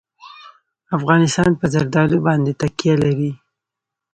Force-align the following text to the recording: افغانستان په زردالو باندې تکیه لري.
افغانستان 0.97 1.49
په 1.59 1.65
زردالو 1.73 2.17
باندې 2.27 2.51
تکیه 2.61 2.95
لري. 3.03 3.31